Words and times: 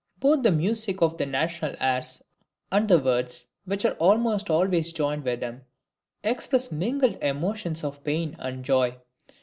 Both 0.19 0.41
the 0.41 0.49
music 0.51 0.99
of 1.03 1.19
the 1.19 1.27
national 1.27 1.75
airs, 1.79 2.23
and 2.71 2.87
the 2.87 2.97
words, 2.97 3.45
which 3.65 3.85
are 3.85 3.93
almost 3.99 4.49
always 4.49 4.91
joined 4.91 5.23
with 5.23 5.41
them, 5.41 5.63
express 6.23 6.71
mingled 6.71 7.19
emotions 7.21 7.83
of 7.83 8.03
pain 8.03 8.35
and 8.39 8.65
joy. 8.65 8.97